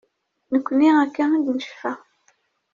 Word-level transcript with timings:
Nekni 0.51 0.89
akka 1.03 1.23
i 1.37 1.39
d-necfa. 1.45 1.93